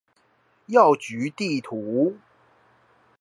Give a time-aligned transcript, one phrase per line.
[0.65, 2.17] 藥局地圖